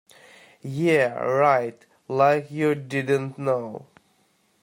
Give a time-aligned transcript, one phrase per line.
[0.63, 3.85] Yeah, right, like you didn't know!